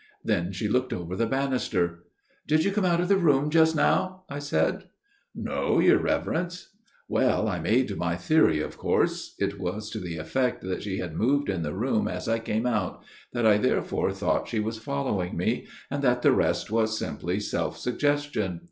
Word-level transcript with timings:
Then 0.25 0.51
she 0.51 0.67
looked 0.67 0.93
over 0.93 1.15
the 1.15 1.27
banister. 1.27 2.05
* 2.25 2.47
Did 2.47 2.65
you 2.65 2.71
come 2.71 2.85
out 2.85 2.99
of 2.99 3.07
the 3.07 3.17
room 3.17 3.51
just 3.51 3.75
now?' 3.75 4.21
I 4.31 4.39
said. 4.39 4.85
"* 5.25 5.35
No, 5.51 5.77
your 5.77 5.99
Reverence.*" 5.99 6.69
120 7.07 7.15
A 7.19 7.21
MIRROR 7.21 7.27
OF 7.27 7.33
SHALOTT" 7.35 7.47
Well; 7.47 7.47
I 7.47 7.59
made 7.59 7.97
my 7.99 8.15
theory 8.15 8.61
of 8.61 8.77
course. 8.79 9.35
It 9.37 9.59
was 9.59 9.91
to 9.91 9.99
the 9.99 10.17
effect 10.17 10.61
that 10.63 10.81
she 10.81 10.97
had 10.97 11.13
moved 11.15 11.49
in 11.51 11.61
the 11.61 11.75
room 11.75 12.07
as 12.07 12.27
I 12.27 12.39
came 12.39 12.65
out, 12.65 13.03
that 13.33 13.45
I 13.45 13.59
therefore 13.59 14.11
thought 14.11 14.47
she 14.49 14.59
was 14.59 14.79
following 14.79 15.37
me, 15.37 15.67
and 15.91 16.01
that 16.01 16.23
the 16.23 16.31
rest 16.31 16.71
was 16.71 16.97
simply 16.97 17.39
self 17.39 17.77
suggestion. 17.77 18.59